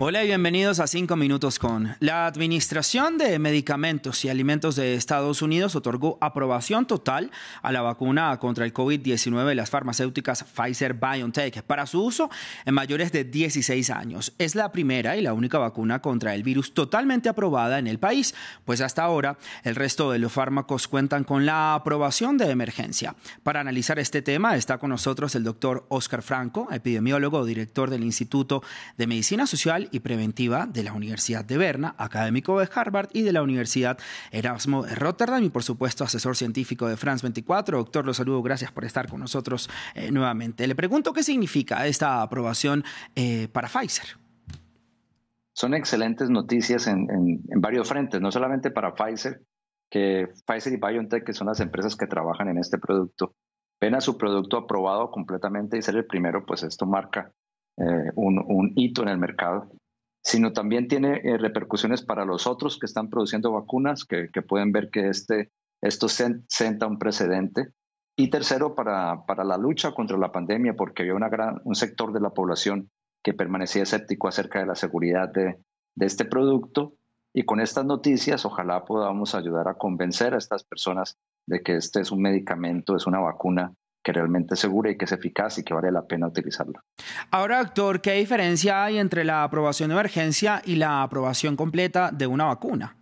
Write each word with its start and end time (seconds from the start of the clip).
Hola 0.00 0.22
y 0.22 0.28
bienvenidos 0.28 0.78
a 0.78 0.86
5 0.86 1.16
Minutos 1.16 1.58
con. 1.58 1.96
La 1.98 2.26
Administración 2.26 3.18
de 3.18 3.36
Medicamentos 3.40 4.24
y 4.24 4.28
Alimentos 4.28 4.76
de 4.76 4.94
Estados 4.94 5.42
Unidos 5.42 5.74
otorgó 5.74 6.18
aprobación 6.20 6.86
total 6.86 7.32
a 7.62 7.72
la 7.72 7.82
vacuna 7.82 8.38
contra 8.38 8.64
el 8.64 8.72
COVID-19 8.72 9.44
de 9.44 9.54
las 9.56 9.70
farmacéuticas 9.70 10.44
Pfizer 10.44 10.94
BioNTech 10.94 11.62
para 11.64 11.84
su 11.86 12.04
uso 12.04 12.30
en 12.64 12.74
mayores 12.74 13.10
de 13.10 13.24
16 13.24 13.90
años. 13.90 14.34
Es 14.38 14.54
la 14.54 14.70
primera 14.70 15.16
y 15.16 15.20
la 15.20 15.32
única 15.32 15.58
vacuna 15.58 16.00
contra 16.00 16.32
el 16.36 16.44
virus 16.44 16.74
totalmente 16.74 17.28
aprobada 17.28 17.80
en 17.80 17.88
el 17.88 17.98
país, 17.98 18.36
pues 18.64 18.80
hasta 18.80 19.02
ahora 19.02 19.36
el 19.64 19.74
resto 19.74 20.12
de 20.12 20.20
los 20.20 20.30
fármacos 20.30 20.86
cuentan 20.86 21.24
con 21.24 21.44
la 21.44 21.74
aprobación 21.74 22.38
de 22.38 22.52
emergencia. 22.52 23.16
Para 23.42 23.58
analizar 23.58 23.98
este 23.98 24.22
tema 24.22 24.54
está 24.54 24.78
con 24.78 24.90
nosotros 24.90 25.34
el 25.34 25.42
doctor 25.42 25.86
Oscar 25.88 26.22
Franco, 26.22 26.68
epidemiólogo, 26.70 27.44
director 27.44 27.90
del 27.90 28.04
Instituto 28.04 28.62
de 28.96 29.08
Medicina 29.08 29.44
Social 29.48 29.87
y 29.92 30.00
Preventiva 30.00 30.66
de 30.66 30.82
la 30.82 30.92
Universidad 30.92 31.44
de 31.44 31.58
Berna, 31.58 31.94
académico 31.98 32.58
de 32.58 32.68
Harvard 32.74 33.08
y 33.12 33.22
de 33.22 33.32
la 33.32 33.42
Universidad 33.42 33.98
Erasmo 34.30 34.82
de 34.84 34.94
Rotterdam 34.94 35.42
y 35.42 35.50
por 35.50 35.62
supuesto 35.62 36.04
asesor 36.04 36.36
científico 36.36 36.88
de 36.88 36.96
France 36.96 37.22
24. 37.24 37.78
Doctor, 37.78 38.06
lo 38.06 38.14
saludo, 38.14 38.42
gracias 38.42 38.72
por 38.72 38.84
estar 38.84 39.08
con 39.08 39.20
nosotros 39.20 39.68
eh, 39.94 40.10
nuevamente. 40.10 40.66
Le 40.66 40.74
pregunto 40.74 41.12
qué 41.12 41.22
significa 41.22 41.86
esta 41.86 42.22
aprobación 42.22 42.84
eh, 43.14 43.48
para 43.52 43.68
Pfizer. 43.68 44.18
Son 45.52 45.74
excelentes 45.74 46.30
noticias 46.30 46.86
en, 46.86 47.08
en 47.10 47.60
varios 47.60 47.88
frentes, 47.88 48.20
no 48.20 48.30
solamente 48.30 48.70
para 48.70 48.94
Pfizer, 48.94 49.42
que 49.90 50.28
Pfizer 50.46 50.72
y 50.72 50.76
BioNTech, 50.76 51.24
que 51.24 51.32
son 51.32 51.48
las 51.48 51.60
empresas 51.60 51.96
que 51.96 52.06
trabajan 52.06 52.48
en 52.48 52.58
este 52.58 52.78
producto, 52.78 53.34
ven 53.80 53.94
a 53.94 54.00
su 54.00 54.16
producto 54.18 54.56
aprobado 54.56 55.10
completamente 55.10 55.76
y 55.76 55.82
ser 55.82 55.96
el 55.96 56.06
primero, 56.06 56.44
pues 56.44 56.62
esto 56.62 56.86
marca 56.86 57.32
eh, 57.80 58.10
un, 58.16 58.72
hito 58.74 59.02
en 59.02 59.08
el 59.08 59.18
mercado, 59.18 59.70
sino 60.22 60.52
también 60.52 60.88
tiene 60.88 61.20
eh, 61.22 61.38
repercusiones 61.38 62.02
para 62.02 62.24
los 62.24 62.46
otros 62.46 62.78
que 62.78 62.86
están 62.86 63.08
produciendo 63.08 63.52
vacunas, 63.52 64.04
que, 64.04 64.28
pueden 64.42 64.72
ver 64.72 64.90
que 64.90 65.08
este, 65.08 65.52
esto 65.80 66.08
senta 66.08 66.86
un 66.86 66.98
precedente. 66.98 67.68
Y 68.16 68.30
tercero, 68.30 68.74
para, 68.74 69.24
para 69.26 69.44
la 69.44 69.56
lucha 69.56 69.92
contra 69.92 70.18
la 70.18 70.32
pandemia, 70.32 70.74
porque 70.74 71.02
había 71.02 71.14
una 71.14 71.28
gran, 71.28 71.60
un 71.62 71.76
sector 71.76 72.12
de 72.12 72.20
la 72.20 72.30
población 72.30 72.90
que 73.22 73.32
permanecía 73.32 73.84
escéptico 73.84 74.26
acerca 74.26 74.58
de 74.58 74.66
la 74.66 74.74
seguridad 74.74 75.28
de, 75.28 75.58
de 75.94 76.06
este 76.06 76.24
producto. 76.24 76.94
Y 77.32 77.44
con 77.44 77.60
estas 77.60 77.84
noticias, 77.84 78.44
ojalá 78.44 78.84
podamos 78.84 79.36
ayudar 79.36 79.68
a 79.68 79.74
convencer 79.74 80.34
a 80.34 80.38
estas 80.38 80.64
personas 80.64 81.16
de 81.46 81.62
que 81.62 81.76
este 81.76 82.00
es 82.00 82.10
un 82.10 82.22
medicamento, 82.22 82.96
es 82.96 83.06
una 83.06 83.20
vacuna 83.20 83.72
que 84.08 84.12
realmente 84.14 84.54
es 84.54 84.60
segura 84.60 84.90
y 84.90 84.96
que 84.96 85.04
es 85.04 85.12
eficaz 85.12 85.58
y 85.58 85.64
que 85.64 85.74
vale 85.74 85.92
la 85.92 86.06
pena 86.06 86.28
utilizarla. 86.28 86.82
Ahora, 87.30 87.58
doctor, 87.58 88.00
¿qué 88.00 88.14
diferencia 88.14 88.82
hay 88.82 88.96
entre 88.96 89.22
la 89.22 89.44
aprobación 89.44 89.90
de 89.90 89.96
emergencia 89.96 90.62
y 90.64 90.76
la 90.76 91.02
aprobación 91.02 91.56
completa 91.56 92.10
de 92.10 92.26
una 92.26 92.46
vacuna? 92.46 92.96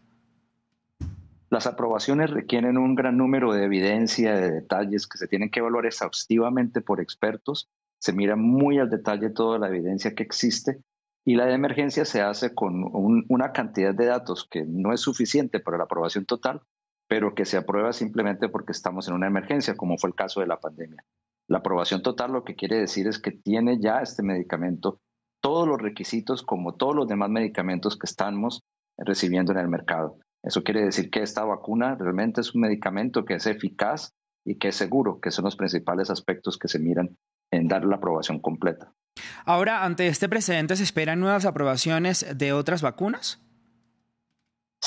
Las 1.48 1.68
aprobaciones 1.68 2.30
requieren 2.30 2.76
un 2.76 2.96
gran 2.96 3.16
número 3.16 3.52
de 3.52 3.62
evidencia, 3.62 4.34
de 4.34 4.50
detalles 4.50 5.06
que 5.06 5.16
se 5.16 5.28
tienen 5.28 5.48
que 5.48 5.60
evaluar 5.60 5.86
exhaustivamente 5.86 6.80
por 6.80 7.00
expertos. 7.00 7.68
Se 8.00 8.12
mira 8.12 8.34
muy 8.34 8.80
al 8.80 8.90
detalle 8.90 9.30
toda 9.30 9.60
la 9.60 9.68
evidencia 9.68 10.12
que 10.12 10.24
existe 10.24 10.80
y 11.24 11.36
la 11.36 11.46
de 11.46 11.54
emergencia 11.54 12.04
se 12.04 12.20
hace 12.20 12.52
con 12.52 12.82
una 13.28 13.52
cantidad 13.52 13.94
de 13.94 14.06
datos 14.06 14.48
que 14.50 14.64
no 14.66 14.92
es 14.92 15.02
suficiente 15.02 15.60
para 15.60 15.78
la 15.78 15.84
aprobación 15.84 16.26
total, 16.26 16.62
pero 17.08 17.34
que 17.34 17.44
se 17.44 17.56
aprueba 17.56 17.92
simplemente 17.92 18.48
porque 18.48 18.72
estamos 18.72 19.08
en 19.08 19.14
una 19.14 19.26
emergencia, 19.26 19.76
como 19.76 19.98
fue 19.98 20.10
el 20.10 20.16
caso 20.16 20.40
de 20.40 20.46
la 20.46 20.60
pandemia. 20.60 21.04
La 21.48 21.58
aprobación 21.58 22.02
total 22.02 22.32
lo 22.32 22.44
que 22.44 22.56
quiere 22.56 22.76
decir 22.76 23.06
es 23.06 23.18
que 23.20 23.30
tiene 23.30 23.78
ya 23.80 24.00
este 24.00 24.22
medicamento 24.22 25.00
todos 25.40 25.68
los 25.68 25.80
requisitos 25.80 26.42
como 26.42 26.74
todos 26.74 26.96
los 26.96 27.06
demás 27.06 27.30
medicamentos 27.30 27.96
que 27.96 28.06
estamos 28.06 28.64
recibiendo 28.98 29.52
en 29.52 29.58
el 29.58 29.68
mercado. 29.68 30.18
Eso 30.42 30.64
quiere 30.64 30.84
decir 30.84 31.10
que 31.10 31.22
esta 31.22 31.44
vacuna 31.44 31.94
realmente 31.94 32.40
es 32.40 32.54
un 32.54 32.62
medicamento 32.62 33.24
que 33.24 33.34
es 33.34 33.46
eficaz 33.46 34.12
y 34.44 34.58
que 34.58 34.68
es 34.68 34.76
seguro, 34.76 35.20
que 35.20 35.30
son 35.30 35.44
los 35.44 35.56
principales 35.56 36.10
aspectos 36.10 36.58
que 36.58 36.68
se 36.68 36.78
miran 36.78 37.16
en 37.50 37.68
dar 37.68 37.84
la 37.84 37.96
aprobación 37.96 38.40
completa. 38.40 38.92
Ahora, 39.44 39.84
ante 39.84 40.08
este 40.08 40.28
precedente, 40.28 40.76
¿se 40.76 40.82
esperan 40.82 41.20
nuevas 41.20 41.46
aprobaciones 41.46 42.26
de 42.36 42.52
otras 42.52 42.82
vacunas? 42.82 43.45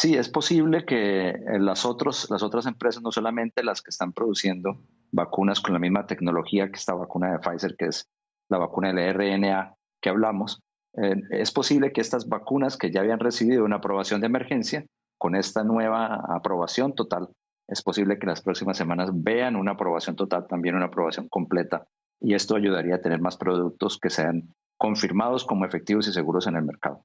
Sí, 0.01 0.15
es 0.15 0.29
posible 0.29 0.85
que 0.85 1.27
eh, 1.27 1.59
las, 1.59 1.83
otros, 1.83 2.29
las 2.29 2.41
otras 2.41 2.65
empresas, 2.65 3.03
no 3.03 3.11
solamente 3.11 3.65
las 3.65 3.81
que 3.81 3.89
están 3.89 4.13
produciendo 4.13 4.79
vacunas 5.11 5.59
con 5.59 5.73
la 5.73 5.79
misma 5.79 6.07
tecnología 6.07 6.71
que 6.71 6.77
esta 6.77 6.93
vacuna 6.93 7.33
de 7.33 7.39
Pfizer, 7.39 7.75
que 7.75 7.87
es 7.87 8.07
la 8.47 8.59
vacuna 8.59 8.93
del 8.93 9.13
RNA 9.13 9.75
que 10.01 10.07
hablamos, 10.07 10.61
eh, 10.93 11.17
es 11.31 11.51
posible 11.51 11.91
que 11.91 11.99
estas 11.99 12.29
vacunas 12.29 12.77
que 12.77 12.91
ya 12.91 13.01
habían 13.01 13.19
recibido 13.19 13.65
una 13.65 13.75
aprobación 13.75 14.21
de 14.21 14.27
emergencia, 14.27 14.85
con 15.17 15.35
esta 15.35 15.65
nueva 15.65 16.23
aprobación 16.33 16.95
total, 16.95 17.27
es 17.67 17.81
posible 17.81 18.19
que 18.19 18.27
las 18.27 18.41
próximas 18.41 18.77
semanas 18.77 19.09
vean 19.11 19.57
una 19.57 19.73
aprobación 19.73 20.15
total, 20.15 20.47
también 20.47 20.75
una 20.75 20.85
aprobación 20.85 21.27
completa, 21.27 21.89
y 22.21 22.35
esto 22.35 22.55
ayudaría 22.55 22.95
a 22.95 23.01
tener 23.01 23.19
más 23.19 23.35
productos 23.35 23.99
que 23.99 24.09
sean 24.09 24.55
confirmados 24.77 25.43
como 25.43 25.65
efectivos 25.65 26.07
y 26.07 26.13
seguros 26.13 26.47
en 26.47 26.55
el 26.55 26.63
mercado. 26.63 27.03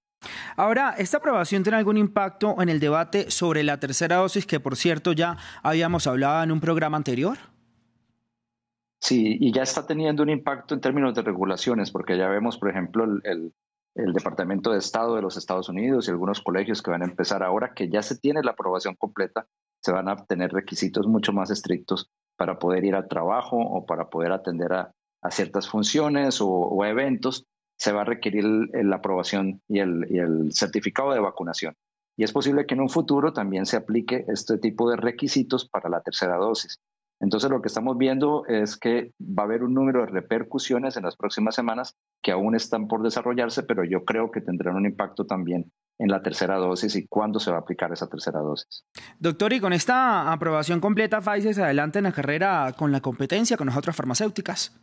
Ahora, 0.57 0.95
¿esta 0.99 1.19
aprobación 1.19 1.63
tiene 1.63 1.79
algún 1.79 1.97
impacto 1.97 2.61
en 2.61 2.69
el 2.69 2.81
debate 2.81 3.31
sobre 3.31 3.63
la 3.63 3.79
tercera 3.81 4.17
dosis 4.17 4.47
que, 4.47 4.61
por 4.61 4.77
cierto, 4.77 5.13
ya 5.13 5.37
habíamos 5.63 6.07
hablado 6.07 6.43
en 6.43 6.53
un 6.53 6.61
programa 6.61 6.97
anterior? 6.97 7.39
Sí, 9.01 9.37
y 9.39 9.53
ya 9.53 9.63
está 9.63 9.87
teniendo 9.87 10.23
un 10.23 10.31
impacto 10.31 10.75
en 10.75 10.81
términos 10.81 11.15
de 11.15 11.23
regulaciones, 11.23 11.91
porque 11.91 12.17
ya 12.17 12.29
vemos, 12.29 12.59
por 12.59 12.71
ejemplo, 12.71 13.05
el, 13.05 13.53
Departamento 13.95 14.73
de 14.73 14.79
Estado 14.79 15.15
de 15.15 15.23
los 15.23 15.37
Estados 15.37 15.69
Unidos 15.69 16.09
y 16.09 16.11
algunos 16.11 16.41
colegios 16.41 16.83
que 16.83 16.91
van 16.91 17.03
a 17.03 17.05
empezar 17.05 17.45
ahora 17.45 17.75
que 17.75 17.89
ya 17.89 18.03
se 18.03 18.19
tiene 18.19 18.43
la 18.43 18.51
aprobación 18.51 18.97
completa, 18.97 19.47
se 19.81 19.93
van 19.93 20.09
a 20.09 20.17
tener 20.17 20.53
requisitos 20.53 21.07
mucho 21.07 21.33
más 21.33 21.53
estrictos 21.53 22.11
para 22.37 22.59
poder 22.59 22.85
ir 22.85 22.97
al 22.97 23.07
trabajo 23.07 23.57
o 23.57 23.87
para 23.87 24.11
poder 24.11 24.33
atender 24.33 24.73
a, 24.73 24.93
ciertas 25.31 25.69
funciones 25.69 26.41
o 26.41 26.85
eventos 26.85 27.47
se 27.77 27.93
va 27.93 28.03
a 28.03 28.05
requerir 28.05 28.45
la 28.73 28.97
aprobación 28.97 29.61
y 29.69 29.81
el, 29.81 30.51
certificado 30.53 31.13
de 31.13 31.21
vacunación. 31.21 31.75
Y 32.17 32.25
es 32.25 32.33
posible 32.33 32.67
que 32.67 32.75
en 32.75 32.81
un 32.81 32.91
futuro 32.91 33.33
también 33.33 33.67
se 33.67 33.77
aplique 33.77 34.25
este 34.29 34.59
tipo 34.59 34.89
de 34.89 34.97
requisitos 34.97 35.69
para 35.69 35.89
la 35.89 36.01
tercera 36.01 36.37
dosis. 36.37 36.79
Entonces 37.21 37.51
lo 37.51 37.63
que 37.63 37.69
estamos 37.69 37.97
viendo 37.97 38.45
es 38.47 38.77
que 38.77 39.13
va 39.21 39.45
a 39.45 39.47
haber 39.47 39.63
un 39.63 39.75
número 39.75 40.01
de 40.01 40.07
repercusiones 40.07 40.97
en 40.97 41.05
las 41.05 41.17
próximas 41.17 41.55
semanas 41.55 41.97
que 42.23 42.33
aún 42.33 42.55
están 42.55 42.87
por 42.87 43.03
desarrollarse, 43.03 43.63
pero 43.63 43.85
yo 43.85 44.05
creo 44.05 44.31
que 44.31 44.41
tendrán 44.41 44.77
un 44.77 44.87
impacto 44.87 45.25
también 45.27 45.73
en 45.99 46.09
la 46.09 46.23
tercera 46.23 46.57
dosis 46.57 46.97
y 46.97 47.07
cuándo 47.07 47.39
se 47.39 47.51
va 47.51 47.59
a 47.59 47.61
aplicar 47.61 47.93
esa 47.93 48.09
tercera 48.09 48.41
dosis. 48.41 48.85
Doctor, 49.19 49.53
y 49.53 49.61
con 49.61 49.73
esta 49.73 50.33
aprobación 50.33 50.81
completa, 50.81 51.21
Pfizer 51.21 51.55
se 51.55 51.63
adelanta 51.63 51.99
en 51.99 52.05
la 52.05 52.13
carrera 52.13 52.75
con 52.77 52.93
la 52.93 53.01
competencia 53.01 53.57
con 53.57 53.69
las 53.69 53.77
otras 53.77 53.97
farmacéuticas. 53.97 54.79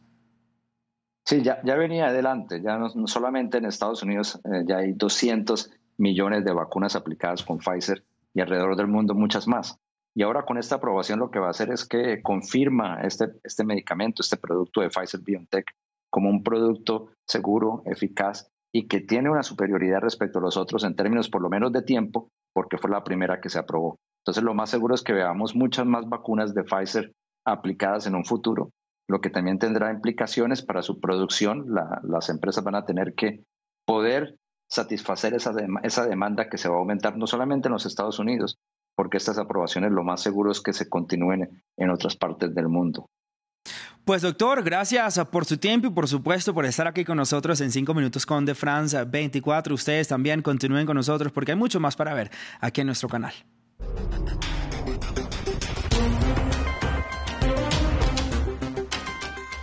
Sí, 1.24 1.42
ya, 1.44 1.62
ya 1.64 1.76
venía 1.76 2.08
adelante, 2.08 2.62
ya 2.62 2.78
no, 2.78 2.90
solamente 3.08 3.58
en 3.58 3.66
Estados 3.66 4.02
Unidos 4.04 4.40
eh, 4.44 4.64
ya 4.68 4.78
hay 4.78 4.94
200 4.94 5.72
millones 5.98 6.44
de 6.44 6.52
vacunas 6.52 6.96
aplicadas 6.96 7.44
con 7.44 7.60
Pfizer 7.60 8.04
y 8.34 8.42
alrededor 8.42 8.76
del 8.76 8.88
mundo 8.88 9.14
muchas 9.14 9.48
más. 9.48 9.78
Y 10.14 10.24
ahora 10.24 10.46
con 10.46 10.58
esta 10.58 10.76
aprobación 10.76 11.20
lo 11.20 11.32
que 11.32 11.40
va 11.40 11.48
a 11.48 11.52
hacer 11.52 11.72
es 11.72 11.86
que 11.86 12.22
confirma 12.22 13.02
este, 13.02 13.28
este 13.44 13.64
medicamento, 13.64 14.22
este 14.22 14.36
producto 14.36 14.82
de 14.82 14.90
Pfizer 14.90 15.22
BioNTech 15.22 15.66
como 16.10 16.30
un 16.30 16.44
producto 16.44 17.12
seguro, 17.26 17.84
eficaz 17.86 18.50
y 18.74 18.88
que 18.88 19.00
tiene 19.00 19.30
una 19.30 19.44
superioridad 19.44 20.02
respecto 20.02 20.40
a 20.40 20.42
los 20.42 20.58
otros 20.58 20.84
en 20.84 20.96
términos 20.96 21.30
por 21.30 21.42
lo 21.42 21.50
menos 21.50 21.72
de 21.72 21.84
tiempo, 21.84 22.30
porque 22.54 22.78
fue 22.78 22.90
la 22.90 23.04
primera 23.04 23.40
que 23.40 23.50
se 23.50 23.60
aprobó. 23.60 23.98
Entonces 24.22 24.44
lo 24.44 24.54
más 24.54 24.70
seguro 24.70 24.96
es 24.96 25.04
que 25.04 25.14
veamos 25.14 25.56
muchas 25.56 25.86
más 25.86 26.10
vacunas 26.10 26.54
de 26.54 26.64
Pfizer 26.64 27.14
aplicadas 27.46 28.08
en 28.08 28.16
un 28.16 28.26
futuro 28.26 28.72
lo 29.12 29.20
que 29.20 29.30
también 29.30 29.60
tendrá 29.60 29.92
implicaciones 29.92 30.62
para 30.62 30.82
su 30.82 31.00
producción. 31.02 31.66
las 32.04 32.30
empresas 32.30 32.64
van 32.64 32.76
a 32.76 32.86
tener 32.86 33.14
que 33.14 33.44
poder 33.86 34.38
satisfacer 34.70 35.34
esa, 35.34 35.54
esa 35.84 36.08
demanda 36.08 36.48
que 36.50 36.58
se 36.58 36.70
va 36.70 36.76
a 36.76 36.80
aumentar 36.80 37.18
no 37.18 37.28
solamente 37.28 37.68
en 37.68 37.74
los 37.74 37.86
Estados 37.86 38.20
Unidos, 38.20 38.58
porque 38.96 39.18
estas 39.18 39.38
aprobaciones 39.38 39.92
lo 39.92 40.06
más 40.06 40.22
seguro 40.22 40.50
es 40.50 40.62
que 40.62 40.72
se 40.72 40.88
continúen 40.88 41.64
en 41.76 41.90
otras 41.90 42.16
partes 42.16 42.56
del 42.56 42.70
mundo. 42.70 43.06
Pues 44.06 44.22
doctor, 44.22 44.64
gracias 44.64 45.20
por 45.26 45.46
su 45.46 45.58
tiempo 45.58 45.88
y 45.88 45.92
por 45.92 46.08
supuesto 46.08 46.54
por 46.54 46.66
estar 46.66 46.88
aquí 46.88 47.04
con 47.04 47.18
nosotros 47.18 47.60
en 47.60 47.72
5 47.72 47.94
minutos 47.94 48.26
con 48.26 48.46
De 48.46 48.56
France 48.56 49.04
24. 49.04 49.76
Ustedes 49.76 50.08
también 50.08 50.42
continúen 50.42 50.86
con 50.86 50.96
nosotros 50.96 51.34
porque 51.34 51.52
hay 51.52 51.58
mucho 51.58 51.82
más 51.82 51.98
para 51.98 52.14
ver 52.14 52.32
aquí 52.62 52.80
en 52.80 52.88
nuestro 52.88 53.10
canal. 53.10 53.34